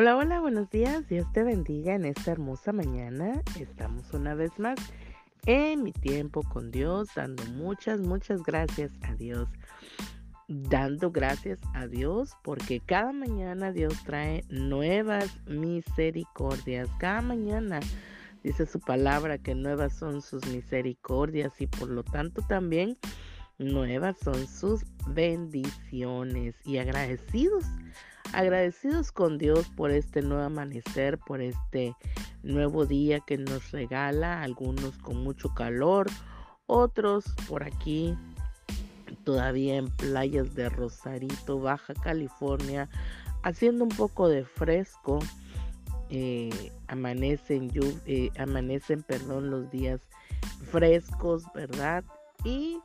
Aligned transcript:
Hola, 0.00 0.16
hola, 0.16 0.38
buenos 0.38 0.70
días. 0.70 1.08
Dios 1.08 1.26
te 1.32 1.42
bendiga 1.42 1.92
en 1.92 2.04
esta 2.04 2.30
hermosa 2.30 2.72
mañana. 2.72 3.42
Estamos 3.58 4.14
una 4.14 4.36
vez 4.36 4.56
más 4.56 4.78
en 5.44 5.82
mi 5.82 5.90
tiempo 5.90 6.44
con 6.44 6.70
Dios, 6.70 7.08
dando 7.16 7.44
muchas, 7.46 7.98
muchas 7.98 8.44
gracias 8.44 8.92
a 9.02 9.16
Dios. 9.16 9.48
Dando 10.46 11.10
gracias 11.10 11.58
a 11.74 11.88
Dios 11.88 12.36
porque 12.44 12.78
cada 12.78 13.12
mañana 13.12 13.72
Dios 13.72 13.92
trae 14.04 14.44
nuevas 14.50 15.36
misericordias. 15.48 16.88
Cada 17.00 17.20
mañana 17.20 17.80
dice 18.44 18.66
su 18.66 18.78
palabra 18.78 19.38
que 19.38 19.56
nuevas 19.56 19.94
son 19.94 20.22
sus 20.22 20.46
misericordias 20.46 21.60
y 21.60 21.66
por 21.66 21.88
lo 21.88 22.04
tanto 22.04 22.40
también 22.42 22.96
nuevas 23.58 24.16
son 24.22 24.46
sus 24.46 24.84
bendiciones 25.08 26.54
y 26.64 26.78
agradecidos 26.78 27.64
agradecidos 28.32 29.12
con 29.12 29.38
Dios 29.38 29.68
por 29.76 29.90
este 29.90 30.22
nuevo 30.22 30.44
amanecer, 30.44 31.18
por 31.18 31.40
este 31.40 31.94
nuevo 32.42 32.86
día 32.86 33.20
que 33.20 33.38
nos 33.38 33.70
regala, 33.72 34.42
algunos 34.42 34.98
con 34.98 35.22
mucho 35.22 35.54
calor, 35.54 36.06
otros 36.66 37.24
por 37.48 37.64
aquí 37.64 38.16
todavía 39.24 39.76
en 39.76 39.90
playas 39.90 40.54
de 40.54 40.68
Rosarito, 40.68 41.60
Baja 41.60 41.94
California, 41.94 42.88
haciendo 43.42 43.84
un 43.84 43.90
poco 43.90 44.28
de 44.28 44.44
fresco. 44.44 45.18
Eh, 46.10 46.72
amanecen, 46.86 47.70
eh, 48.06 48.30
amanecen, 48.38 49.02
perdón, 49.02 49.50
los 49.50 49.70
días 49.70 50.00
frescos, 50.70 51.44
¿verdad? 51.54 52.04
Y 52.44 52.78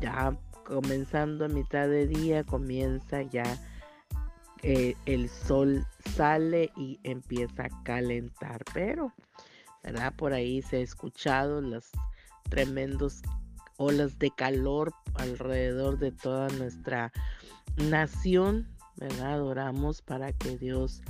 ya 0.00 0.36
comenzando 0.64 1.44
a 1.44 1.48
mitad 1.48 1.88
de 1.88 2.08
día 2.08 2.42
comienza 2.44 3.22
ya 3.22 3.44
eh, 4.62 4.94
el 5.06 5.28
sol 5.28 5.86
sale 6.14 6.70
y 6.76 6.98
empieza 7.02 7.64
a 7.64 7.82
calentar, 7.84 8.64
pero, 8.72 9.12
¿verdad? 9.82 10.12
Por 10.16 10.32
ahí 10.32 10.62
se 10.62 10.78
ha 10.78 10.80
escuchado 10.80 11.60
las 11.60 11.90
tremendos 12.48 13.22
olas 13.76 14.18
de 14.18 14.30
calor 14.30 14.92
alrededor 15.14 15.98
de 15.98 16.12
toda 16.12 16.48
nuestra 16.48 17.12
nación, 17.76 18.68
¿verdad? 18.96 19.34
Adoramos 19.34 20.02
para 20.02 20.32
que 20.32 20.58
Dios 20.58 21.02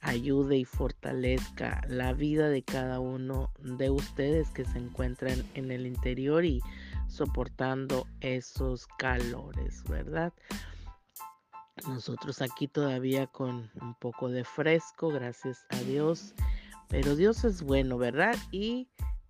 ayude 0.00 0.58
y 0.58 0.64
fortalezca 0.64 1.82
la 1.88 2.12
vida 2.12 2.48
de 2.48 2.62
cada 2.62 3.00
uno 3.00 3.50
de 3.60 3.90
ustedes 3.90 4.50
que 4.50 4.64
se 4.64 4.78
encuentran 4.78 5.42
en 5.54 5.70
el 5.70 5.86
interior 5.86 6.44
y 6.44 6.60
soportando 7.08 8.06
esos 8.20 8.86
calores, 8.98 9.82
¿verdad? 9.84 10.32
Nosotros 11.88 12.40
aquí 12.40 12.68
todavía 12.68 13.26
con 13.26 13.70
un 13.80 13.94
poco 13.98 14.28
de 14.28 14.44
fresco, 14.44 15.08
gracias 15.08 15.66
a 15.70 15.76
Dios. 15.78 16.34
Pero 16.88 17.16
Dios 17.16 17.44
es 17.44 17.62
bueno, 17.62 17.98
¿verdad? 17.98 18.36
Y 18.52 18.88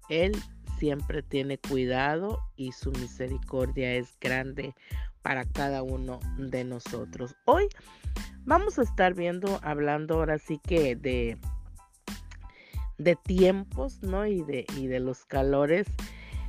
Él 0.08 0.36
siempre 0.78 1.22
tiene 1.22 1.58
cuidado 1.58 2.38
y 2.56 2.72
su 2.72 2.92
misericordia 2.92 3.94
es 3.94 4.16
grande 4.20 4.74
para 5.22 5.46
cada 5.46 5.82
uno 5.82 6.20
de 6.36 6.64
nosotros. 6.64 7.34
Hoy 7.46 7.68
vamos 8.44 8.78
a 8.78 8.82
estar 8.82 9.14
viendo, 9.14 9.58
hablando 9.62 10.16
ahora 10.16 10.38
sí 10.38 10.60
que 10.62 10.96
de, 10.96 11.38
de 12.98 13.16
tiempos, 13.16 14.02
¿no? 14.02 14.26
Y 14.26 14.42
de, 14.42 14.66
y 14.76 14.86
de 14.86 15.00
los 15.00 15.24
calores. 15.24 15.86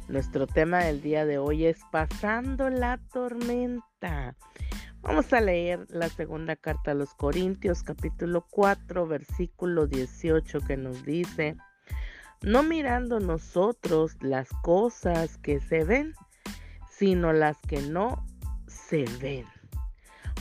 Nuestro 0.10 0.46
tema 0.46 0.84
del 0.84 1.02
día 1.02 1.26
de 1.26 1.38
hoy 1.38 1.66
es 1.66 1.80
pasando 1.92 2.70
la 2.70 3.00
tormenta. 3.12 4.36
Vamos 5.06 5.32
a 5.34 5.40
leer 5.40 5.86
la 5.90 6.10
segunda 6.10 6.56
carta 6.56 6.92
a 6.92 6.96
los 6.96 7.14
Corintios, 7.14 7.84
capítulo 7.84 8.44
4, 8.50 9.06
versículo 9.06 9.86
18, 9.86 10.62
que 10.62 10.78
nos 10.78 11.06
dice, 11.06 11.56
no 12.42 12.64
mirando 12.64 13.20
nosotros 13.20 14.18
las 14.22 14.50
cosas 14.64 15.38
que 15.38 15.60
se 15.60 15.84
ven, 15.84 16.16
sino 16.90 17.34
las 17.34 17.56
que 17.62 17.84
no 17.84 18.26
se 18.66 19.06
ven. 19.22 19.46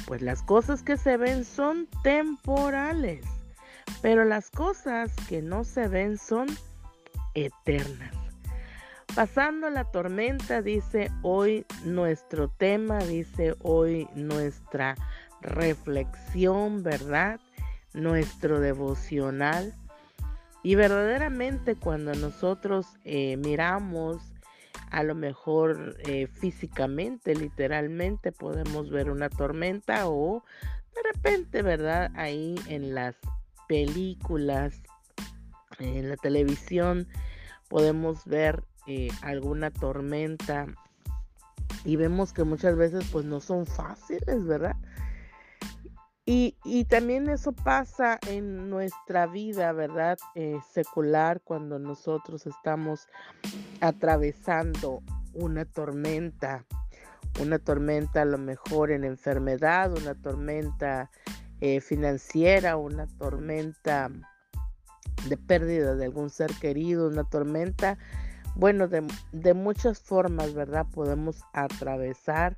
Pues 0.06 0.22
las 0.22 0.42
cosas 0.42 0.82
que 0.82 0.96
se 0.96 1.18
ven 1.18 1.44
son 1.44 1.86
temporales, 2.02 3.22
pero 4.00 4.24
las 4.24 4.50
cosas 4.50 5.12
que 5.28 5.42
no 5.42 5.64
se 5.64 5.88
ven 5.88 6.16
son 6.16 6.46
eternas. 7.34 8.23
Pasando 9.14 9.70
la 9.70 9.84
tormenta, 9.84 10.60
dice 10.60 11.08
hoy 11.22 11.64
nuestro 11.84 12.48
tema, 12.48 12.98
dice 12.98 13.54
hoy 13.62 14.08
nuestra 14.16 14.96
reflexión, 15.40 16.82
¿verdad? 16.82 17.38
Nuestro 17.92 18.58
devocional. 18.58 19.72
Y 20.64 20.74
verdaderamente 20.74 21.76
cuando 21.76 22.12
nosotros 22.14 22.88
eh, 23.04 23.36
miramos, 23.36 24.20
a 24.90 25.04
lo 25.04 25.14
mejor 25.14 25.96
eh, 26.08 26.26
físicamente, 26.26 27.36
literalmente, 27.36 28.32
podemos 28.32 28.90
ver 28.90 29.12
una 29.12 29.28
tormenta 29.28 30.08
o 30.08 30.42
de 30.92 31.02
repente, 31.14 31.62
¿verdad? 31.62 32.10
Ahí 32.16 32.56
en 32.66 32.96
las 32.96 33.14
películas, 33.68 34.82
en 35.78 36.08
la 36.08 36.16
televisión, 36.16 37.06
podemos 37.68 38.24
ver 38.24 38.64
eh, 38.86 39.08
alguna 39.22 39.70
tormenta 39.70 40.66
y 41.84 41.96
vemos 41.96 42.32
que 42.32 42.44
muchas 42.44 42.76
veces 42.76 43.04
pues 43.12 43.24
no 43.24 43.40
son 43.40 43.66
fáciles, 43.66 44.44
¿verdad? 44.44 44.76
Y, 46.26 46.86
también 46.88 47.28
eso 47.28 47.52
pasa 47.52 48.18
en 48.26 48.70
nuestra 48.70 49.26
vida, 49.26 49.72
¿verdad? 49.72 50.16
Eh, 50.34 50.58
secular, 50.72 51.42
cuando 51.42 51.78
nosotros 51.78 52.46
estamos 52.46 53.08
atravesando 53.82 55.02
una 55.34 55.66
tormenta, 55.66 56.64
una 57.42 57.58
tormenta 57.58 58.22
a 58.22 58.24
lo 58.24 58.38
mejor 58.38 58.90
en 58.90 59.04
enfermedad, 59.04 59.92
una 59.92 60.14
tormenta 60.14 61.10
eh, 61.60 61.82
financiera, 61.82 62.78
una 62.78 63.06
tormenta 63.06 64.10
de 65.28 65.36
pérdida 65.36 65.94
de 65.94 66.06
algún 66.06 66.30
ser 66.30 66.52
querido, 66.54 67.08
una 67.08 67.24
tormenta 67.24 67.98
bueno, 68.56 68.86
de, 68.88 69.54
muchas 69.54 69.98
formas, 69.98 70.54
¿verdad? 70.54 70.86
Podemos 70.92 71.42
atravesar 71.52 72.56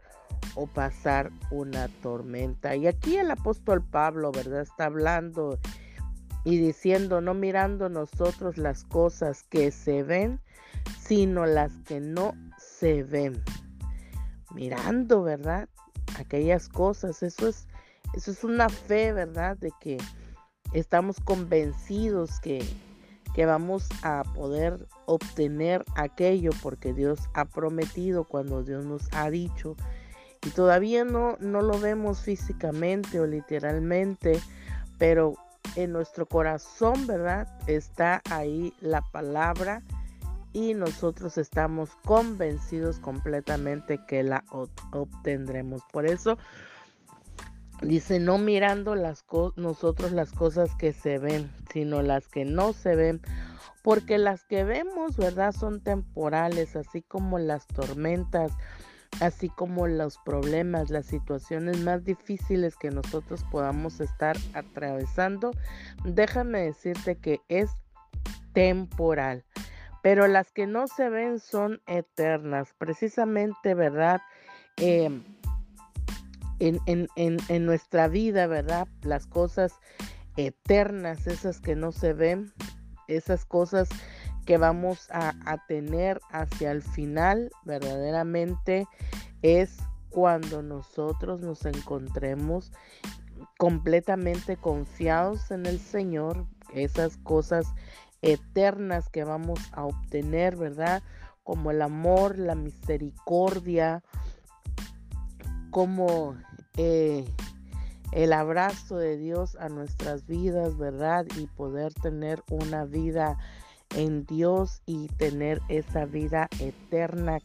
o 0.55 0.67
pasar 0.67 1.31
una 1.51 1.89
tormenta. 2.03 2.77
Y 2.77 2.87
aquí 2.87 3.17
el 3.17 3.31
apóstol 3.31 3.83
Pablo, 3.83 4.31
¿verdad? 4.31 4.61
Está 4.61 4.87
hablando 4.87 5.59
y 6.45 6.59
diciendo, 6.59 7.21
no 7.21 7.33
mirando 7.33 7.89
nosotros 7.89 8.59
las 8.59 8.85
cosas 8.85 9.43
que 9.45 9.71
se 9.71 10.03
ven, 10.03 10.41
sino 11.01 11.47
las 11.47 11.73
que 11.87 12.01
no 12.01 12.35
se 12.59 13.03
ven. 13.03 13.43
Mirando, 14.55 15.23
¿verdad? 15.23 15.69
Aquellas 16.19 16.69
cosas, 16.69 17.23
eso 17.23 17.49
es, 17.49 17.67
eso 18.13 18.31
es 18.31 18.45
una 18.45 18.69
fe, 18.69 19.13
¿verdad? 19.13 19.57
De 19.57 19.73
que 19.81 19.97
estamos 20.73 21.21
convencidos 21.21 22.39
que, 22.41 22.63
que 23.35 23.47
vamos 23.47 23.89
a 24.03 24.23
poder 24.35 24.87
obtener 25.07 25.85
aquello 25.95 26.51
porque 26.63 26.93
Dios 26.93 27.21
ha 27.35 27.45
prometido 27.45 28.25
cuando 28.25 28.63
Dios 28.63 28.85
nos 28.85 29.09
ha 29.13 29.31
dicho 29.31 29.77
y 30.45 30.51
todavía 30.51 31.05
no, 31.05 31.37
no 31.41 31.63
lo 31.63 31.79
vemos 31.79 32.21
físicamente 32.21 33.21
o 33.21 33.27
literalmente, 33.27 34.41
pero 34.99 35.35
en 35.75 35.93
nuestro 35.93 36.27
corazón, 36.27 37.07
¿verdad? 37.07 37.49
Está 37.67 38.23
ahí 38.31 38.73
la 38.81 39.03
palabra 39.03 39.83
y 40.53 40.75
nosotros 40.75 41.37
estamos 41.39 41.91
convencidos 42.05 42.99
completamente 42.99 44.01
que 44.07 44.23
la 44.23 44.45
obtendremos. 44.93 45.83
Por 45.93 46.07
eso 46.07 46.39
Dice, 47.83 48.21
no 48.21 48.39
mirando 48.39 48.95
las 48.95 49.25
nosotros 49.57 50.13
las 50.13 50.33
cosas 50.33 50.75
que 50.77 50.95
se 50.95 51.19
ven, 51.19 51.51
sino 51.71 52.01
las 52.01 52.27
que 52.27 52.47
no 52.47 52.73
se 52.73 52.97
ven, 52.97 53.21
porque 53.83 54.19
las 54.19 54.45
que 54.45 54.65
vemos, 54.65 55.17
¿verdad? 55.17 55.53
Son 55.53 55.81
temporales, 55.81 56.77
así 56.77 57.03
como 57.03 57.39
las 57.39 57.67
tormentas, 57.67 58.53
así 59.21 59.49
como 59.49 59.87
los 59.87 60.19
problemas, 60.19 60.91
las 60.91 61.07
situaciones 61.07 61.81
más 61.81 62.05
difíciles 62.05 62.77
que 62.77 62.91
nosotros 62.91 63.45
podamos 63.51 64.01
estar 64.01 64.37
atravesando. 64.55 65.53
Déjame 66.05 66.61
decirte 66.61 67.17
que 67.17 67.41
es 67.49 67.71
temporal, 68.53 69.45
pero 70.03 70.27
las 70.27 70.53
que 70.53 70.67
no 70.67 70.87
se 70.87 71.09
ven 71.09 71.39
son 71.41 71.81
eternas, 71.87 72.75
precisamente, 72.79 73.75
¿verdad? 73.75 74.21
Eh, 74.77 75.23
en, 76.59 77.67
nuestra 77.67 78.09
vida, 78.09 78.47
¿verdad? 78.47 78.89
Las 79.03 79.27
cosas 79.27 79.73
eternas, 80.37 81.27
esas 81.27 81.61
que 81.61 81.77
no 81.77 81.93
se 81.93 82.13
ven, 82.13 82.53
esas 83.09 83.45
cosas 83.45 83.89
que 84.47 84.59
vamos 84.59 85.09
a, 85.11 85.35
tener 85.67 86.21
hacia 86.31 86.71
el 86.71 86.83
final, 86.83 87.51
verdaderamente 87.65 88.87
es 89.43 89.77
cuando 90.09 90.63
nosotros 90.63 91.41
nos 91.41 91.67
encontremos 91.67 92.73
completamente 93.59 94.57
confiados 94.57 95.51
en 95.51 95.67
el 95.67 95.81
Señor, 95.81 96.47
esas 96.73 97.17
cosas 97.19 97.67
eternas 98.23 99.09
que 99.09 99.25
vamos 99.25 99.59
a 99.73 99.85
obtener, 99.85 100.57
¿verdad? 100.57 101.03
Como 101.43 101.71
el 101.71 101.83
amor, 101.83 102.39
la 102.39 102.55
misericordia, 102.55 104.03
como 105.71 106.37
eh, 106.77 107.25
el 108.13 108.33
abrazo 108.33 108.97
de 108.97 109.17
Dios 109.17 109.57
a 109.57 109.69
nuestras 109.69 110.27
vidas, 110.27 110.77
¿verdad? 110.77 111.27
Y 111.37 111.47
poder 111.47 111.93
tener 111.95 112.43
una 112.51 112.85
vida 112.85 113.37
en 113.95 114.25
Dios 114.27 114.83
y 114.87 115.09
tener 115.09 115.61
esa 115.69 116.05
vida 116.07 116.49
eterna 116.61 117.39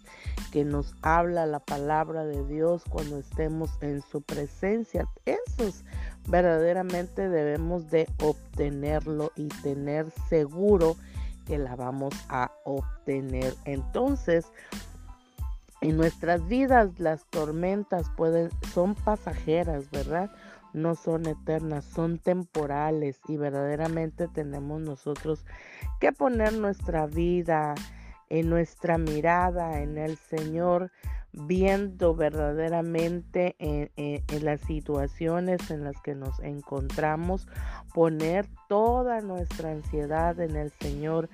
que 0.51 0.65
nos 0.65 0.95
habla 1.01 1.45
la 1.45 1.59
palabra 1.59 2.25
de 2.25 2.45
Dios 2.45 2.83
cuando 2.89 3.19
estemos 3.19 3.69
en 3.81 4.01
su 4.01 4.21
presencia. 4.21 5.07
Esos 5.25 5.83
verdaderamente 6.27 7.29
debemos 7.29 7.89
de 7.89 8.07
obtenerlo 8.21 9.31
y 9.35 9.47
tener 9.47 10.11
seguro 10.29 10.95
que 11.45 11.57
la 11.57 11.75
vamos 11.75 12.13
a 12.29 12.51
obtener. 12.65 13.55
Entonces, 13.65 14.45
en 15.81 15.97
nuestras 15.97 16.47
vidas 16.47 16.99
las 16.99 17.25
tormentas 17.25 18.09
pueden 18.15 18.49
son 18.73 18.93
pasajeras, 18.93 19.89
¿verdad? 19.89 20.29
No 20.73 20.95
son 20.95 21.27
eternas, 21.27 21.85
son 21.85 22.19
temporales 22.19 23.19
y 23.27 23.37
verdaderamente 23.37 24.27
tenemos 24.27 24.81
nosotros 24.81 25.45
que 25.99 26.11
poner 26.11 26.53
nuestra 26.53 27.05
vida 27.07 27.75
en 28.29 28.49
nuestra 28.49 28.97
mirada 28.97 29.81
en 29.81 29.97
el 29.97 30.15
Señor, 30.15 30.91
viendo 31.33 32.15
verdaderamente 32.15 33.55
en, 33.59 33.91
en, 33.95 34.45
las 34.45 34.61
situaciones 34.61 35.69
en 35.69 35.83
las 35.83 35.99
que 36.01 36.15
nos 36.15 36.39
encontramos, 36.39 37.47
poner 37.93 38.47
toda 38.69 39.19
nuestra 39.19 39.71
ansiedad 39.71 40.39
en 40.39 40.55
el 40.55 40.71
Señor, 40.71 41.29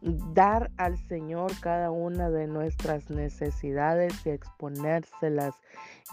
dar 0.00 0.70
al 0.76 0.96
Señor 1.08 1.52
cada 1.60 1.90
una 1.90 2.30
de 2.30 2.46
nuestras 2.46 3.10
necesidades 3.10 4.14
y 4.26 4.30
exponérselas 4.30 5.54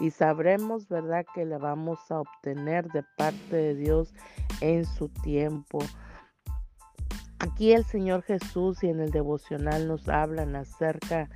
y 0.00 0.10
sabremos, 0.10 0.88
¿verdad?, 0.88 1.24
que 1.34 1.44
le 1.44 1.58
vamos 1.58 1.98
a 2.10 2.20
obtener 2.20 2.88
de 2.88 3.04
parte 3.16 3.56
de 3.56 3.74
Dios 3.74 4.12
en 4.60 4.84
su 4.84 5.08
tiempo. 5.08 5.78
Aquí 7.38 7.72
el 7.72 7.84
Señor 7.84 8.22
Jesús 8.22 8.82
y 8.82 8.88
en 8.88 9.00
el 9.00 9.10
devocional 9.10 9.86
nos 9.86 10.08
hablan 10.08 10.56
acerca 10.56 11.28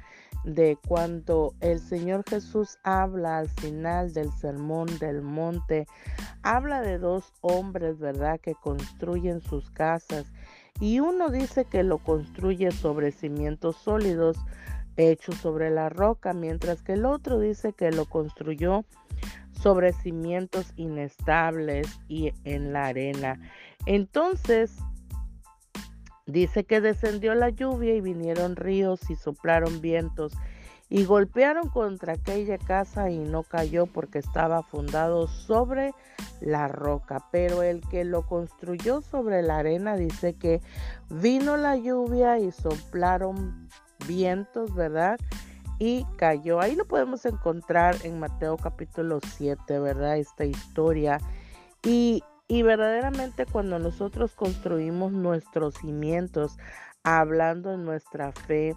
de 0.45 0.79
cuando 0.89 1.55
el 1.61 1.79
Señor 1.79 2.25
Jesús 2.29 2.79
habla 2.83 3.39
al 3.39 3.49
final 3.49 4.13
del 4.13 4.33
sermón 4.33 4.87
del 4.99 5.23
monte, 5.23 5.87
habla 6.43 6.81
de 6.81 6.99
dos 6.99 7.33
hombres, 7.43 7.99
¿verdad?, 7.99 8.41
que 8.41 8.55
construyen 8.55 9.41
sus 9.41 9.71
casas 9.71 10.33
y 10.79 11.01
uno 11.01 11.31
dice 11.31 11.65
que 11.65 11.83
lo 11.83 11.99
construye 11.99 12.71
sobre 12.71 13.13
cimientos 13.13 13.77
sólidos 13.77 14.39
hechos 14.97 15.37
sobre 15.37 15.71
la 15.71 15.89
roca, 15.89 16.33
mientras 16.33 16.83
que 16.83 16.93
el 16.93 17.07
otro 17.07 17.39
dice 17.39 17.73
que 17.73 17.91
lo 17.91 18.05
construyó 18.05 18.85
sobre 19.53 19.93
cimientos 19.93 20.73
inestables 20.77 22.01
y 22.09 22.33
en 22.45 22.73
la 22.73 22.87
arena. 22.87 23.41
Entonces, 23.87 24.77
dice 26.27 26.65
que 26.65 26.81
descendió 26.81 27.35
la 27.35 27.51
lluvia 27.51 27.95
y 27.95 28.01
vinieron 28.01 28.57
ríos 28.57 29.11
y 29.11 29.17
soplaron 29.17 29.81
vientos 29.81 30.33
y 30.91 31.05
golpearon 31.05 31.69
contra 31.69 32.15
aquella 32.15 32.59
casa 32.59 33.11
y 33.11 33.19
no 33.19 33.45
cayó 33.45 33.87
porque 33.87 34.19
estaba 34.19 34.65
fundado 34.65 35.29
sobre 35.29 35.95
la 36.41 36.67
roca. 36.67 37.29
Pero 37.31 37.63
el 37.63 37.81
que 37.89 38.05
lo 38.05 38.27
construyó 38.27 39.01
sobre 39.01 39.43
la 39.43 39.59
arena 39.59 39.95
dice 39.97 40.35
que 40.35 40.61
vino 41.09 41.57
la 41.57 41.77
lluvia 41.77 42.41
y 42.41 42.51
soplaron 42.51 43.69
vientos, 44.09 44.75
¿verdad? 44.75 45.17
Y 45.79 46.05
cayó. 46.17 46.61
Ahí 46.61 46.75
lo 46.75 46.85
podemos 46.87 47.25
encontrar 47.25 47.95
en 48.03 48.19
Mateo 48.19 48.57
capítulo 48.57 49.21
7, 49.37 49.79
¿verdad? 49.79 50.19
Esta 50.19 50.45
historia. 50.45 51.19
Y, 51.85 52.25
y 52.49 52.63
verdaderamente 52.63 53.47
cuando 53.47 53.79
nosotros 53.79 54.35
construimos 54.35 55.13
nuestros 55.13 55.75
cimientos, 55.77 56.59
hablando 57.05 57.73
en 57.73 57.85
nuestra 57.85 58.33
fe, 58.33 58.75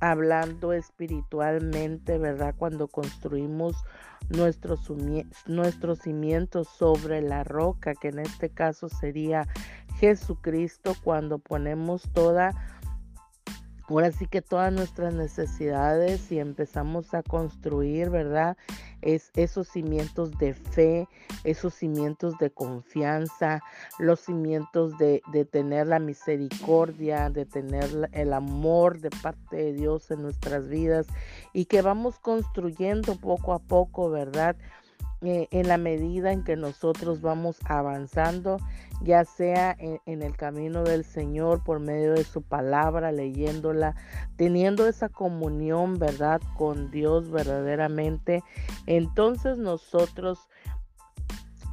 hablando 0.00 0.72
espiritualmente, 0.72 2.18
¿verdad? 2.18 2.54
Cuando 2.56 2.88
construimos 2.88 3.76
nuestros, 4.28 4.90
nuestros 5.46 6.00
cimientos 6.00 6.68
sobre 6.68 7.22
la 7.22 7.44
roca, 7.44 7.94
que 7.94 8.08
en 8.08 8.20
este 8.20 8.50
caso 8.50 8.88
sería 8.88 9.46
Jesucristo, 9.98 10.94
cuando 11.02 11.38
ponemos 11.38 12.02
toda 12.12 12.52
ahora 13.88 14.12
sí 14.12 14.26
que 14.26 14.42
todas 14.42 14.72
nuestras 14.72 15.14
necesidades 15.14 16.30
y 16.32 16.38
empezamos 16.38 17.14
a 17.14 17.22
construir, 17.22 18.10
¿verdad? 18.10 18.56
Es 19.02 19.30
esos 19.34 19.68
cimientos 19.68 20.36
de 20.38 20.54
fe, 20.54 21.08
esos 21.44 21.74
cimientos 21.74 22.36
de 22.38 22.50
confianza, 22.50 23.62
los 23.98 24.20
cimientos 24.20 24.98
de, 24.98 25.22
de 25.32 25.44
tener 25.44 25.86
la 25.86 25.98
misericordia, 25.98 27.30
de 27.30 27.46
tener 27.46 28.10
el 28.12 28.32
amor 28.32 29.00
de 29.00 29.10
parte 29.10 29.56
de 29.56 29.72
Dios 29.72 30.10
en 30.10 30.22
nuestras 30.22 30.68
vidas 30.68 31.06
y 31.52 31.66
que 31.66 31.82
vamos 31.82 32.18
construyendo 32.18 33.16
poco 33.16 33.52
a 33.52 33.58
poco, 33.58 34.10
¿verdad? 34.10 34.56
Eh, 35.28 35.48
en 35.50 35.66
la 35.66 35.76
medida 35.76 36.30
en 36.30 36.44
que 36.44 36.54
nosotros 36.54 37.20
vamos 37.20 37.58
avanzando, 37.64 38.58
ya 39.02 39.24
sea 39.24 39.76
en, 39.76 40.22
el 40.22 40.36
camino 40.36 40.84
del 40.84 41.04
Señor 41.04 41.64
por 41.64 41.80
medio 41.80 42.12
de 42.12 42.22
su 42.22 42.42
palabra, 42.42 43.10
leyéndola, 43.10 43.96
teniendo 44.36 44.86
esa 44.86 45.08
comunión, 45.08 45.98
¿verdad? 45.98 46.40
Con 46.56 46.92
Dios 46.92 47.28
verdaderamente, 47.32 48.44
entonces 48.86 49.58
nosotros 49.58 50.38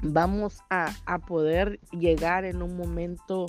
vamos 0.02 0.62
a, 0.72 0.92
a 1.06 1.20
poder 1.20 1.80
llegar 1.92 2.46
en 2.46 2.64
un 2.64 2.76
momento 2.76 3.46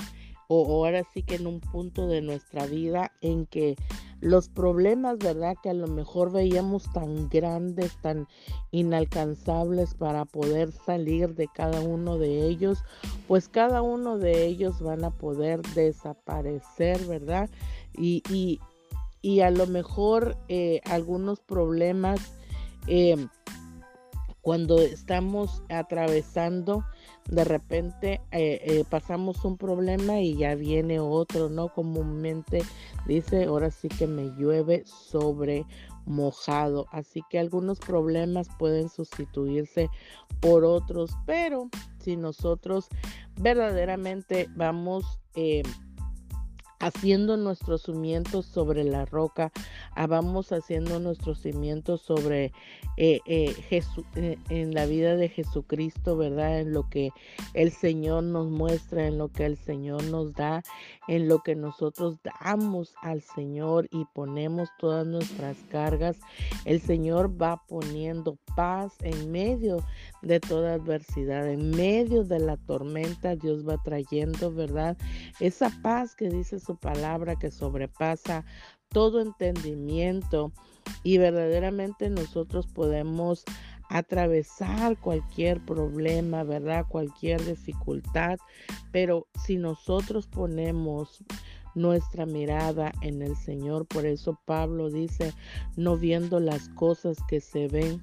o 0.49 0.67
ahora 0.67 1.03
sí 1.15 1.23
que 1.23 1.37
en 1.37 1.47
un 1.47 1.61
punto 1.61 2.09
de 2.09 2.21
nuestra 2.21 2.67
vida 2.67 3.11
en 3.23 3.47
que 3.47 3.77
los 4.25 4.49
problemas, 4.49 5.19
¿verdad? 5.19 5.55
Que 5.63 5.69
a 5.69 5.75
lo 5.75 5.87
mejor 5.87 6.33
veíamos 6.33 6.91
tan 6.95 7.29
grandes, 7.29 7.95
tan 8.01 8.27
inalcanzables 8.71 9.95
para 9.95 10.25
poder 10.25 10.73
salir 10.73 11.35
de 11.35 11.47
cada 11.55 11.83
uno 11.83 12.17
de 12.17 12.47
ellos, 12.47 12.83
pues 13.29 13.49
cada 13.49 13.83
uno 13.83 14.17
de 14.17 14.47
ellos 14.47 14.81
van 14.81 15.05
a 15.05 15.11
poder 15.11 15.61
desaparecer, 15.75 17.05
¿verdad? 17.05 17.51
Y, 17.93 18.23
y, 18.31 18.61
y 19.21 19.41
a 19.41 19.51
lo 19.51 19.67
mejor 19.67 20.39
eh, 20.49 20.81
algunos 20.87 21.41
problemas 21.41 22.33
eh, 22.87 23.27
cuando 24.41 24.79
estamos 24.79 25.63
atravesando 25.69 26.83
de 27.29 27.45
repente 27.45 28.21
eh, 28.33 28.61
eh, 28.65 28.85
pasamos 28.89 29.45
un 29.45 29.57
problema 29.57 30.21
y 30.21 30.37
ya 30.37 30.55
viene 30.55 31.01
otro, 31.01 31.49
¿no? 31.49 31.69
Comúnmente 31.69 32.63
dice, 33.07 33.45
ahora 33.45 33.71
sí 33.71 33.89
que 33.89 34.07
me 34.07 34.31
llueve 34.37 34.85
sobre 34.87 35.65
mojado. 36.07 36.87
Así 36.91 37.23
que 37.31 37.39
algunos 37.39 37.79
problemas 37.79 38.49
pueden 38.59 38.89
sustituirse 38.89 39.89
por 40.41 40.65
otros, 40.65 41.13
pero 41.27 41.71
si 41.99 42.17
nosotros 42.17 42.89
verdaderamente 43.41 44.49
vamos... 44.55 45.19
Eh, 45.35 45.63
haciendo 46.85 47.39
nuestros 47.39 47.83
cimientos 47.83 48.45
sobre 48.45 48.85
la 48.85 49.07
roca, 49.07 49.51
ah, 49.95 50.07
vamos 50.07 50.53
haciendo 50.53 51.01
nuestros 51.01 51.41
cimientos 51.41 52.03
sobre 52.03 52.53
eh, 52.97 53.21
eh, 53.27 53.57
eh, 54.17 54.39
en 54.51 54.75
la 54.75 54.85
vida 54.85 55.17
de 55.17 55.31
Jesucristo, 55.31 56.17
¿verdad? 56.17 56.61
En 56.61 56.73
lo 56.73 56.89
que 56.91 57.11
el 57.55 57.73
Señor 57.73 58.25
nos 58.25 58.51
muestra, 58.51 59.07
en 59.07 59.17
lo 59.17 59.33
que 59.33 59.47
el 59.47 59.57
Señor 59.57 60.05
nos 60.05 60.35
da, 60.35 60.63
en 61.09 61.27
lo 61.27 61.39
que 61.41 61.55
nosotros 61.55 62.19
damos 62.43 62.95
al 63.01 63.23
Señor 63.23 63.89
y 63.91 64.05
ponemos 64.15 64.69
todas 64.79 65.07
nuestras 65.07 65.57
cargas, 65.71 66.19
el 66.67 66.83
Señor 66.83 67.41
va 67.41 67.63
poniendo 67.67 68.37
paz 68.55 68.93
en 69.01 69.33
medio 69.33 69.83
de 70.25 70.41
toda 70.41 70.75
adversidad, 70.75 71.49
en 71.49 71.71
medio 71.71 72.25
de 72.25 72.39
la 72.39 72.57
tormenta, 72.57 73.37
Dios 73.37 73.67
va 73.69 73.77
trayendo, 73.83 74.53
¿verdad? 74.53 74.97
Esa 75.41 75.71
paz 75.83 76.15
que 76.15 76.29
dice 76.29 76.59
su 76.59 76.77
palabra 76.77 77.37
que 77.37 77.51
sobrepasa 77.51 78.45
todo 78.89 79.21
entendimiento 79.21 80.53
y 81.03 81.19
verdaderamente 81.19 82.09
nosotros 82.09 82.67
podemos 82.67 83.45
atravesar 83.91 84.99
cualquier 84.99 85.61
problema, 85.61 86.43
¿verdad? 86.43 86.87
Cualquier 86.89 87.45
dificultad, 87.45 88.39
pero 88.93 89.27
si 89.45 89.57
nosotros 89.57 90.27
ponemos 90.27 91.23
nuestra 91.75 92.25
mirada 92.25 92.93
en 93.03 93.21
el 93.21 93.37
Señor, 93.37 93.87
por 93.87 94.07
eso 94.07 94.39
Pablo 94.47 94.91
dice, 94.91 95.35
no 95.77 95.97
viendo 95.97 96.41
las 96.41 96.69
cosas 96.71 97.19
que 97.29 97.41
se 97.41 97.69
ven, 97.69 98.01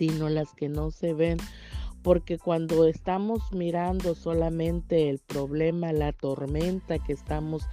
sino 0.00 0.30
las 0.30 0.54
que 0.54 0.70
no 0.70 0.90
se 0.90 1.12
ven, 1.12 1.36
porque 2.02 2.38
cuando 2.38 2.86
estamos 2.86 3.52
mirando 3.52 4.14
solamente 4.14 5.10
el 5.10 5.18
problema, 5.18 5.92
la 5.92 6.14
tormenta 6.14 6.98
que 6.98 7.12
estamos 7.12 7.64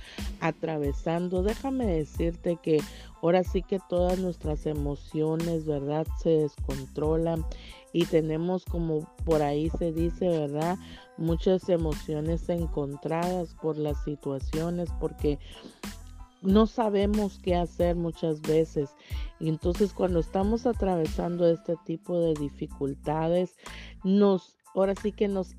atravesando, 0.41 1.41
déjame 1.41 1.86
decirte 1.86 2.57
que 2.62 2.81
ahora 3.22 3.46
sí 3.46 3.63
que 3.63 3.79
todas 3.88 4.19
nuestras 4.19 4.65
emociones, 4.65 5.65
¿verdad? 5.65 6.05
Se 6.22 6.31
descontrolan 6.31 7.46
y 7.93 8.03
tenemos 8.03 8.65
como 8.65 9.07
por 9.24 9.41
ahí 9.41 9.69
se 9.79 9.93
dice, 9.93 10.27
¿verdad? 10.27 10.77
Muchas 11.17 11.69
emociones 11.69 12.50
encontradas 12.50 13.55
por 13.62 13.77
las 13.77 14.03
situaciones, 14.03 14.89
porque 15.00 15.39
no 16.41 16.67
sabemos 16.67 17.39
qué 17.41 17.55
hacer 17.55 17.96
muchas 17.96 18.41
veces. 18.41 18.89
Y 19.39 19.50
entonces 19.50 19.94
cuando 19.94 20.20
estamos 20.20 20.65
atravesando 20.65 21.48
este 21.48 21.75
tipo 21.86 22.20
de 22.20 22.34
dificultades, 22.34 23.56
nos 24.03 24.58
ahora 24.75 24.94
sí 25.01 25.12
que 25.12 25.27
nos 25.27 25.56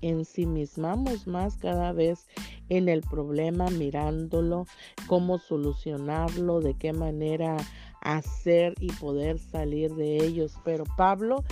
ensimismamos 0.00 1.26
más 1.28 1.56
cada 1.58 1.92
vez 1.92 2.26
en 2.68 2.88
el 2.88 3.02
problema, 3.02 3.70
mirándolo, 3.70 4.66
cómo 5.06 5.38
solucionarlo, 5.38 6.60
de 6.60 6.74
qué 6.74 6.92
manera 6.92 7.56
hacer 8.00 8.74
y 8.80 8.90
poder 8.92 9.38
salir 9.38 9.94
de 9.94 10.24
ellos. 10.24 10.54
Pero 10.64 10.84
Pablo 10.96 11.44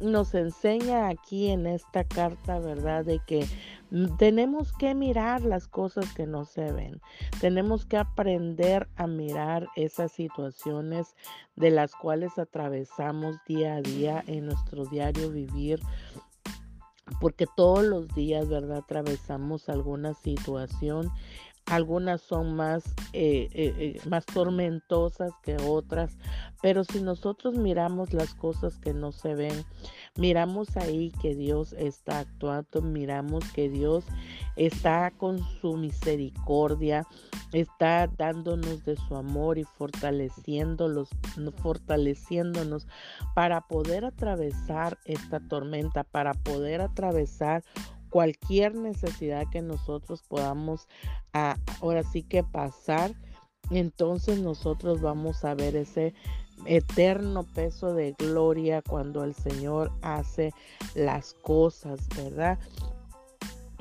nos 0.00 0.34
enseña 0.34 1.08
aquí 1.08 1.48
en 1.48 1.66
esta 1.66 2.04
carta, 2.04 2.58
¿verdad? 2.58 3.04
De 3.04 3.20
que 3.26 3.46
tenemos 4.18 4.72
que 4.72 4.94
mirar 4.94 5.42
las 5.42 5.68
cosas 5.68 6.12
que 6.12 6.26
no 6.26 6.44
se 6.44 6.72
ven. 6.72 7.00
Tenemos 7.40 7.86
que 7.86 7.96
aprender 7.96 8.88
a 8.96 9.06
mirar 9.06 9.68
esas 9.76 10.12
situaciones 10.12 11.14
de 11.54 11.70
las 11.70 11.94
cuales 11.94 12.38
atravesamos 12.38 13.36
día 13.46 13.76
a 13.76 13.82
día 13.82 14.24
en 14.26 14.46
nuestro 14.46 14.84
diario 14.86 15.30
vivir. 15.30 15.80
Porque 17.20 17.46
todos 17.56 17.84
los 17.84 18.08
días, 18.08 18.48
¿verdad? 18.48 18.78
Atravesamos 18.78 19.68
alguna 19.68 20.14
situación 20.14 21.10
algunas 21.66 22.20
son 22.20 22.54
más, 22.54 22.84
eh, 23.12 23.48
eh, 23.52 23.74
eh, 23.78 24.00
más 24.08 24.24
tormentosas 24.24 25.32
que 25.42 25.56
otras, 25.56 26.16
pero 26.62 26.84
si 26.84 27.00
nosotros 27.00 27.56
miramos 27.56 28.12
las 28.12 28.34
cosas 28.34 28.78
que 28.78 28.94
no 28.94 29.12
se 29.12 29.34
ven, 29.34 29.64
miramos 30.16 30.76
ahí 30.76 31.12
que 31.20 31.34
Dios 31.34 31.72
está 31.72 32.20
actuando, 32.20 32.82
miramos 32.82 33.44
que 33.52 33.68
Dios 33.68 34.04
está 34.54 35.10
con 35.10 35.40
su 35.60 35.76
misericordia, 35.76 37.06
está 37.52 38.06
dándonos 38.06 38.84
de 38.84 38.96
su 38.96 39.16
amor 39.16 39.58
y 39.58 39.64
fortaleciéndolos, 39.64 41.10
fortaleciéndonos 41.62 42.86
para 43.34 43.60
poder 43.62 44.04
atravesar 44.04 44.98
esta 45.04 45.40
tormenta, 45.40 46.04
para 46.04 46.32
poder 46.32 46.80
atravesar 46.80 47.64
cualquier 48.16 48.74
necesidad 48.74 49.44
que 49.52 49.60
nosotros 49.60 50.22
podamos 50.22 50.88
ah, 51.34 51.58
ahora 51.82 52.02
sí 52.02 52.22
que 52.22 52.42
pasar, 52.42 53.12
entonces 53.68 54.40
nosotros 54.40 55.02
vamos 55.02 55.44
a 55.44 55.54
ver 55.54 55.76
ese 55.76 56.14
eterno 56.64 57.42
peso 57.42 57.92
de 57.92 58.14
gloria 58.18 58.80
cuando 58.80 59.22
el 59.22 59.34
Señor 59.34 59.92
hace 60.00 60.54
las 60.94 61.34
cosas, 61.34 62.08
¿verdad? 62.16 62.58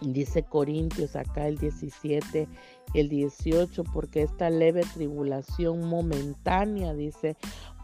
Dice 0.01 0.43
Corintios 0.43 1.15
acá 1.15 1.47
el 1.47 1.57
17, 1.57 2.49
el 2.93 3.07
18, 3.07 3.85
porque 3.85 4.23
esta 4.23 4.49
leve 4.49 4.81
tribulación 4.95 5.87
momentánea, 5.87 6.93
dice, 6.93 7.37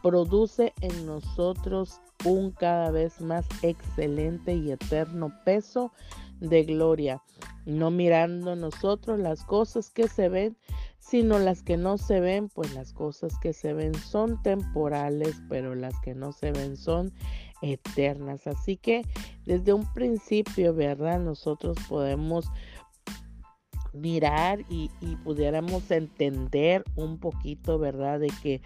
produce 0.03 0.73
en 0.81 1.05
nosotros 1.05 2.01
un 2.25 2.51
cada 2.51 2.91
vez 2.91 3.21
más 3.21 3.45
excelente 3.61 4.53
y 4.53 4.71
eterno 4.71 5.33
peso 5.45 5.91
de 6.39 6.63
gloria, 6.63 7.21
no 7.65 7.91
mirando 7.91 8.55
nosotros 8.55 9.19
las 9.19 9.43
cosas 9.43 9.91
que 9.91 10.07
se 10.07 10.27
ven, 10.27 10.57
sino 10.99 11.39
las 11.39 11.61
que 11.61 11.77
no 11.77 11.97
se 11.97 12.19
ven, 12.19 12.49
pues 12.49 12.73
las 12.73 12.93
cosas 12.93 13.37
que 13.39 13.53
se 13.53 13.73
ven 13.73 13.93
son 13.95 14.41
temporales, 14.41 15.41
pero 15.49 15.75
las 15.75 15.93
que 16.01 16.15
no 16.15 16.31
se 16.31 16.51
ven 16.51 16.77
son 16.77 17.13
eternas. 17.61 18.47
Así 18.47 18.77
que 18.77 19.03
desde 19.45 19.73
un 19.73 19.91
principio, 19.93 20.73
¿verdad? 20.73 21.19
Nosotros 21.19 21.77
podemos 21.87 22.45
mirar 23.93 24.61
y, 24.69 24.89
y 25.01 25.15
pudiéramos 25.17 25.91
entender 25.91 26.83
un 26.95 27.19
poquito, 27.19 27.77
¿verdad? 27.77 28.19
De 28.19 28.31
que 28.41 28.61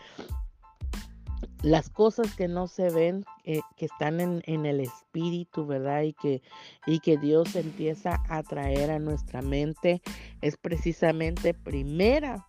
las 1.62 1.90
cosas 1.90 2.34
que 2.36 2.48
no 2.48 2.68
se 2.68 2.90
ven, 2.90 3.26
eh, 3.44 3.62
que 3.76 3.86
están 3.86 4.20
en, 4.20 4.66
el 4.66 4.80
espíritu, 4.80 5.66
¿verdad? 5.66 6.04
Y 6.04 6.14
que, 6.14 6.42
y 6.86 7.00
que 7.00 7.18
Dios 7.18 7.56
empieza 7.56 8.22
a 8.30 8.44
traer 8.44 8.92
a 8.92 9.00
nuestra 9.00 9.42
mente, 9.42 10.02
es 10.42 10.58
precisamente 10.58 11.54
primera, 11.54 12.48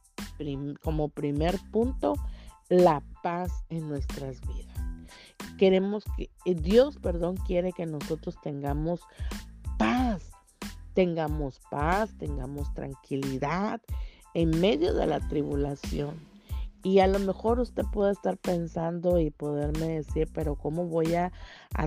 como 0.82 1.08
primer 1.08 1.58
punto, 1.70 2.14
la 2.68 3.02
paz 3.22 3.52
en 3.68 3.88
nuestras 3.88 4.40
vidas. 4.42 4.76
Queremos 5.56 6.04
que, 6.16 6.30
eh, 6.44 6.54
Dios, 6.54 6.98
perdón, 6.98 7.36
quiere 7.36 7.72
que 7.72 7.86
nosotros 7.86 8.36
tengamos 8.42 9.00
paz, 9.78 10.30
tengamos 10.94 11.60
paz, 11.70 12.14
tengamos 12.18 12.72
tranquilidad 12.74 13.80
en 14.34 14.60
medio 14.60 14.92
de 14.92 15.06
la 15.06 15.20
tribulación 15.28 16.35
y 16.86 17.00
a 17.00 17.08
lo 17.08 17.18
mejor 17.18 17.58
usted 17.58 17.82
puede 17.92 18.12
estar 18.12 18.38
pensando 18.38 19.18
y 19.18 19.30
poderme 19.30 19.88
decir, 19.88 20.28
pero 20.32 20.54
¿cómo 20.54 20.84
voy 20.86 21.16
a, 21.16 21.32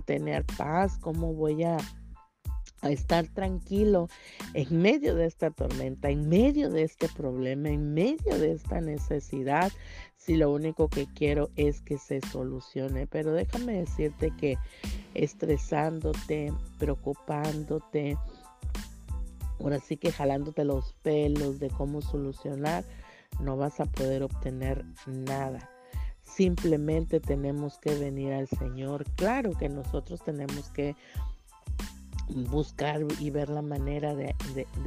tener 0.04 0.46
paz? 0.58 0.98
¿Cómo 0.98 1.34
voy 1.34 1.64
a, 1.64 1.78
a 2.82 2.90
estar 2.90 3.26
tranquilo 3.30 4.10
en 4.54 4.82
medio 4.82 5.16
de 5.16 5.26
esta 5.26 5.52
tormenta, 5.52 6.10
en 6.10 6.28
medio 6.28 6.70
de 6.70 6.84
este 6.84 7.08
problema, 7.08 7.70
en 7.70 7.94
medio 7.94 8.38
de 8.38 8.52
esta 8.52 8.82
necesidad, 8.82 9.72
si 10.18 10.36
lo 10.36 10.52
único 10.52 10.90
que 10.90 11.08
quiero 11.08 11.50
es 11.56 11.80
que 11.80 11.98
se 11.98 12.20
solucione. 12.20 13.08
Pero 13.08 13.32
déjame 13.32 13.80
decirte 13.80 14.34
que 14.38 14.58
estresándote, 15.14 16.52
preocupándote, 16.78 18.18
ahora 19.62 19.80
sí 19.80 19.96
que 19.96 20.12
jalándote 20.12 20.66
los 20.66 20.92
pelos 21.04 21.58
de 21.60 21.70
cómo 21.70 22.02
solucionar, 22.02 22.84
no 23.40 23.58
vas 23.58 23.80
a 23.80 23.86
poder 23.86 24.24
obtener 24.24 24.86
nada. 25.08 25.70
Simplemente 26.24 27.20
tenemos 27.20 27.78
que 27.80 27.96
venir 27.96 28.34
al 28.34 28.48
Señor. 28.48 29.06
Claro 29.16 29.52
que 29.58 29.70
nosotros 29.70 30.24
tenemos 30.24 30.70
que 30.70 30.96
buscar 32.50 33.02
y 33.20 33.30
ver 33.32 33.50
la 33.50 33.62
manera 33.62 34.14
de, 34.16 34.36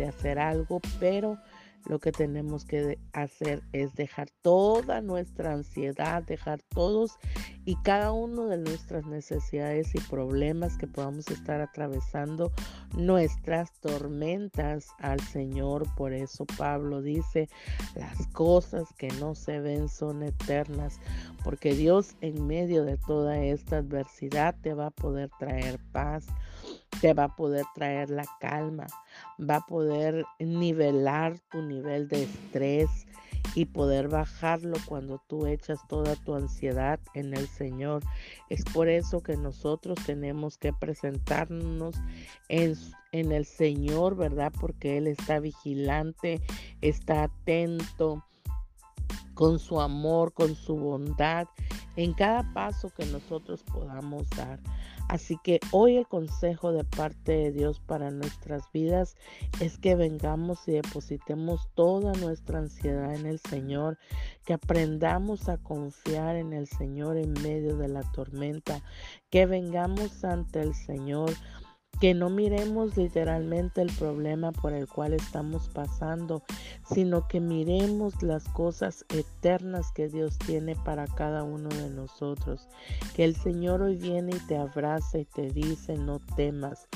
hacer 0.07 0.39
algo, 0.39 0.81
pero 1.01 1.39
lo 1.87 1.99
que 1.99 2.12
tenemos 2.12 2.65
que 2.65 2.99
hacer 3.12 3.62
es 3.73 3.95
dejar 3.95 4.29
toda 4.43 5.01
nuestra 5.01 5.53
ansiedad, 5.53 6.23
dejar 6.23 6.61
todos 6.62 7.19
y 7.65 7.77
cada 7.83 8.12
uno 8.12 8.47
de 8.47 8.59
nuestras 8.59 9.07
necesidades 9.07 9.95
y 9.95 10.01
problemas 10.01 10.77
que 10.77 10.87
podamos 10.87 11.29
estar 11.29 11.61
atravesando, 11.61 12.53
nuestras 12.97 13.73
tormentas 13.81 14.89
al 14.99 15.21
Señor. 15.21 15.87
Por 15.97 16.12
eso 16.12 16.45
Pablo 16.57 17.03
dice, 17.03 17.49
las 17.95 18.27
cosas 18.29 18.93
que 18.99 19.09
no 19.21 19.35
se 19.35 19.61
ven 19.61 19.89
son 19.89 20.23
eternas, 20.23 21.01
porque 21.45 21.75
Dios 21.75 22.15
en 22.21 22.47
medio 22.47 22.85
de 22.85 22.97
toda 22.97 23.39
esta 23.43 23.79
adversidad 23.79 24.55
te 24.61 24.75
va 24.75 24.87
a 24.87 24.91
poder 24.91 25.31
traer 25.39 25.79
paz 25.93 26.27
te 27.01 27.15
va 27.15 27.25
a 27.25 27.37
poder 27.37 27.65
traer 27.75 28.11
la 28.11 28.25
calma, 28.41 28.87
va 29.39 29.57
a 29.57 29.67
poder 29.67 30.25
nivelar 30.39 31.39
tu 31.51 31.63
nivel 31.63 32.09
de 32.09 32.25
estrés 32.25 33.07
y 33.55 33.67
poder 33.67 34.09
bajarlo 34.09 34.77
cuando 34.87 35.21
tú 35.27 35.47
echas 35.47 35.81
toda 35.89 36.17
tu 36.17 36.35
ansiedad 36.35 37.01
en 37.15 37.35
el 37.35 37.49
Señor. 37.49 38.03
Es 38.49 38.65
por 38.73 38.89
eso 38.89 39.21
que 39.23 39.37
nosotros 39.37 39.99
tenemos 40.07 40.59
que 40.59 40.73
presentarnos 40.73 41.97
en, 42.49 42.75
en 43.13 43.33
el 43.33 43.45
Señor, 43.45 44.17
¿verdad? 44.17 44.53
Porque 44.59 44.99
Él 44.99 45.07
está 45.07 45.41
vigilante, 45.41 46.41
está 46.81 47.25
atento 47.25 48.25
con 49.35 49.59
su 49.59 49.81
amor, 49.81 50.33
con 50.33 50.55
su 50.55 50.77
bondad, 50.77 51.47
en 51.97 52.13
cada 52.15 52.43
paso 52.53 52.91
que 52.91 53.07
nosotros 53.07 53.63
podamos 53.63 54.29
dar. 54.31 54.61
Así 55.09 55.37
que 55.43 55.61
hoy 55.73 55.97
el 55.97 56.07
consejo 56.07 56.73
de 56.73 56.85
parte 56.85 57.33
de 57.33 57.53
Dios 57.53 57.81
para 57.81 58.11
nuestras 58.11 58.71
vidas 58.73 59.17
es 59.61 59.77
que 59.77 59.95
vengamos 59.95 60.67
y 60.69 60.73
depositemos 60.73 61.69
toda 61.75 62.13
nuestra 62.15 62.61
ansiedad 62.61 63.15
en 63.15 63.27
el 63.27 63.39
Señor, 63.39 63.99
que 64.47 64.55
aprendamos 64.55 65.49
a 65.49 65.59
confiar 65.59 66.37
en 66.37 66.53
el 66.53 66.67
Señor 66.67 67.19
en 67.19 67.33
medio 67.43 67.77
de 67.77 67.89
la 67.89 68.03
tormenta, 68.13 68.81
que 69.31 69.45
vengamos 69.45 70.25
ante 70.25 70.63
el 70.63 70.75
Señor 70.75 71.31
que 72.03 72.15
no 72.15 72.31
miremos 72.31 72.97
literalmente 72.97 73.81
el 73.81 73.93
problema 73.93 74.51
por 74.51 74.73
el 74.73 74.89
cual 74.89 75.13
estamos 75.13 75.69
pasando, 75.69 76.43
sino 76.93 77.29
que 77.29 77.39
miremos 77.39 78.25
las 78.25 78.49
cosas 78.49 79.05
eternas 79.11 79.93
que 79.93 80.09
Dios 80.09 80.37
tiene 80.37 80.75
para 80.75 81.07
cada 81.07 81.45
uno 81.45 81.69
de 81.69 81.91
nosotros. 81.91 82.67
Que 83.15 83.23
el 83.25 83.37
Señor 83.37 83.83
hoy 83.83 83.95
viene 83.95 84.33
y 84.35 84.47
te 84.49 84.57
abraza 84.57 85.19
y 85.19 85.27
te 85.27 85.51
dice, 85.51 85.97
no 85.97 86.19
temas, 86.35 86.89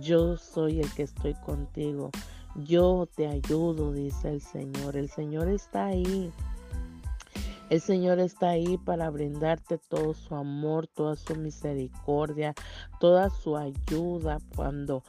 yo 0.00 0.36
soy 0.36 0.78
el 0.78 0.94
que 0.94 1.02
estoy 1.02 1.34
contigo. 1.44 2.12
Yo 2.54 3.08
te 3.16 3.26
ayudo, 3.26 3.92
dice 3.92 4.28
el 4.28 4.40
Señor. 4.40 4.96
El 4.96 5.10
Señor 5.10 5.48
está 5.48 5.86
ahí. 5.86 6.30
El 7.72 7.80
Señor 7.80 8.18
está 8.18 8.50
ahí 8.50 8.76
para 8.76 9.08
brindarte 9.08 9.78
todo 9.78 10.12
su 10.12 10.34
amor, 10.34 10.88
toda 10.88 11.16
su 11.16 11.36
misericordia, 11.36 12.52
toda 13.00 13.30
su 13.30 13.56
ayuda 13.56 14.40
cuando 14.54 15.02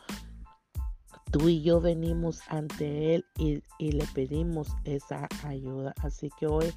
tú 1.29 1.49
y 1.49 1.61
yo 1.61 1.81
venimos 1.81 2.39
ante 2.47 3.15
Él 3.15 3.25
y, 3.37 3.61
le 3.79 4.05
pedimos 4.13 4.69
esa 4.85 5.27
ayuda. 5.43 5.93
Así 6.01 6.29
que 6.39 6.47
hoy 6.47 6.73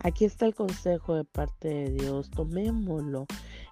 aquí 0.00 0.26
está 0.26 0.44
el 0.44 0.54
consejo 0.54 1.14
de 1.14 1.24
parte 1.24 1.68
de 1.68 1.90
Dios. 1.92 2.28
Tomémoslo, 2.28 3.24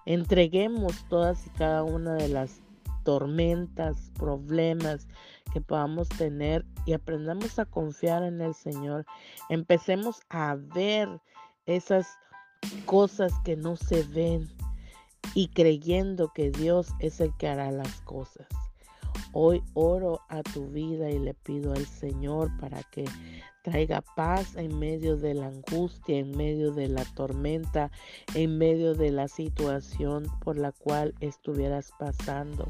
entreguemos 0.07 1.07
todas 1.07 1.45
y 1.45 1.51
cada 1.51 1.83
una 1.83 2.15
de 2.15 2.29
las 2.29 2.61
tormentas, 3.03 4.11
problemas 4.17 5.07
que 5.53 5.61
podamos 5.61 6.09
tener 6.09 6.65
y 6.87 6.93
aprendamos 6.93 7.59
a 7.59 7.65
confiar 7.65 8.23
en 8.23 8.41
el 8.41 8.55
Señor. 8.55 9.05
Empecemos 9.49 10.21
a 10.29 10.55
ver 10.55 11.21
esas 11.69 12.17
cosas 12.85 13.31
que 13.43 13.55
no 13.55 13.75
se 13.75 14.03
ven 14.03 14.49
y 15.35 15.49
creyendo 15.49 16.31
que 16.33 16.49
Dios 16.49 16.89
es 16.99 17.19
el 17.19 17.35
que 17.37 17.47
hará 17.47 17.71
las 17.71 18.01
cosas. 18.01 18.47
Hoy 19.31 19.61
oro 19.75 20.21
a 20.29 20.41
tu 20.41 20.67
vida 20.67 21.11
y 21.11 21.19
le 21.19 21.35
pido 21.35 21.73
al 21.73 21.85
Señor 21.85 22.49
para 22.59 22.81
que 22.83 23.05
traiga 23.63 24.01
paz 24.15 24.55
en 24.55 24.79
medio 24.79 25.17
de 25.17 25.35
la 25.35 25.47
angustia, 25.47 26.17
en 26.17 26.35
medio 26.35 26.71
de 26.71 26.87
la 26.87 27.05
tormenta, 27.05 27.91
en 28.33 28.57
medio 28.57 28.95
de 28.95 29.11
la 29.11 29.27
situación 29.27 30.25
por 30.41 30.57
la 30.57 30.71
cual 30.71 31.13
estuvieras 31.19 31.91
pasando. 31.99 32.67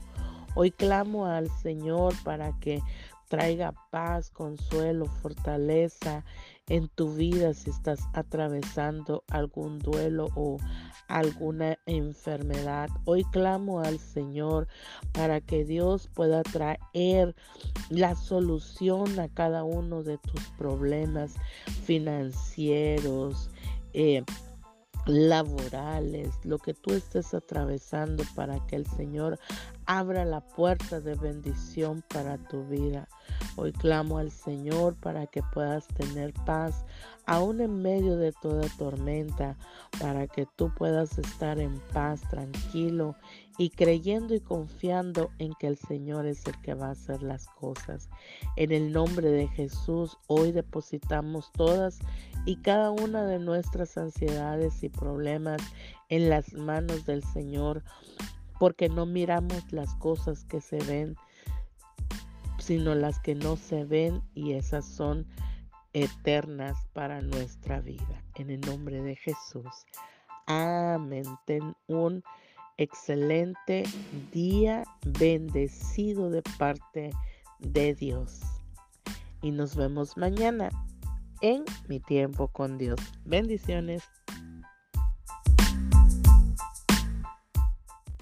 Hoy 0.55 0.71
clamo 0.71 1.27
al 1.27 1.49
Señor 1.61 2.13
para 2.23 2.51
que 2.59 2.81
traiga 3.29 3.73
paz, 3.91 4.29
consuelo, 4.31 5.05
fortaleza 5.05 6.25
en 6.67 6.89
tu 6.89 7.13
vida 7.13 7.53
si 7.53 7.69
estás 7.69 8.01
atravesando 8.13 9.23
algún 9.29 9.79
duelo 9.79 10.29
o 10.35 10.57
alguna 11.07 11.77
enfermedad. 11.85 12.89
Hoy 13.05 13.23
clamo 13.25 13.79
al 13.79 13.99
Señor 13.99 14.67
para 15.13 15.41
que 15.41 15.63
Dios 15.63 16.09
pueda 16.13 16.43
traer 16.43 17.35
la 17.89 18.15
solución 18.15 19.19
a 19.19 19.29
cada 19.29 19.63
uno 19.63 20.03
de 20.03 20.17
tus 20.17 20.41
problemas 20.57 21.35
financieros. 21.85 23.49
Eh, 23.93 24.23
laborales, 25.09 26.29
lo 26.43 26.57
que 26.59 26.73
tú 26.73 26.93
estés 26.93 27.33
atravesando 27.33 28.23
para 28.35 28.65
que 28.67 28.75
el 28.75 28.85
Señor 28.85 29.39
abra 29.85 30.23
la 30.23 30.41
puerta 30.41 31.01
de 31.01 31.15
bendición 31.15 32.03
para 32.13 32.37
tu 32.37 32.65
vida. 32.67 33.07
Hoy 33.55 33.71
clamo 33.71 34.19
al 34.19 34.31
Señor 34.31 34.95
para 34.95 35.27
que 35.27 35.41
puedas 35.53 35.87
tener 35.87 36.33
paz 36.45 36.85
aún 37.25 37.59
en 37.61 37.81
medio 37.81 38.17
de 38.17 38.31
toda 38.31 38.67
tormenta, 38.77 39.57
para 39.99 40.27
que 40.27 40.47
tú 40.55 40.71
puedas 40.75 41.17
estar 41.17 41.59
en 41.59 41.79
paz, 41.93 42.21
tranquilo 42.29 43.15
y 43.59 43.71
creyendo 43.71 44.33
y 44.33 44.39
confiando 44.39 45.31
en 45.37 45.53
que 45.59 45.67
el 45.67 45.77
Señor 45.77 46.25
es 46.25 46.47
el 46.47 46.59
que 46.61 46.75
va 46.75 46.87
a 46.87 46.91
hacer 46.91 47.21
las 47.21 47.49
cosas. 47.49 48.09
En 48.55 48.71
el 48.71 48.93
nombre 48.93 49.29
de 49.29 49.49
Jesús, 49.49 50.17
hoy 50.27 50.53
depositamos 50.53 51.51
todas 51.51 51.99
y 52.45 52.55
cada 52.61 52.89
una 52.89 53.25
de 53.25 53.37
nuestras 53.37 53.97
ansiedades 53.97 54.81
y 54.81 54.87
problemas 54.87 55.61
en 56.07 56.29
las 56.29 56.53
manos 56.53 57.05
del 57.05 57.21
Señor, 57.21 57.83
porque 58.59 58.87
no 58.87 59.05
miramos 59.05 59.73
las 59.73 59.93
cosas 59.95 60.45
que 60.45 60.61
se 60.61 60.77
ven, 60.77 61.17
sino 62.59 62.95
las 62.95 63.19
que 63.19 63.35
no 63.35 63.57
se 63.57 63.83
ven 63.83 64.21
y 64.33 64.53
esas 64.53 64.85
son 64.85 65.27
eternas 65.91 66.77
para 66.93 67.21
nuestra 67.21 67.81
vida. 67.81 68.23
En 68.35 68.51
el 68.51 68.61
nombre 68.61 69.01
de 69.01 69.17
Jesús. 69.17 69.85
Amén. 70.47 71.25
Ten 71.45 71.75
un 71.87 72.23
excelente 72.79 73.83
día 74.31 74.85
bendecido 75.05 76.29
de 76.29 76.41
parte 76.57 77.11
de 77.59 77.93
Dios. 77.93 78.39
Y 79.41 79.51
nos 79.51 79.75
vemos 79.75 80.15
mañana 80.15 80.69
en 81.41 81.65
mi 81.87 81.99
tiempo 81.99 82.47
con 82.47 82.77
Dios. 82.77 82.99
Bendiciones. 83.25 84.03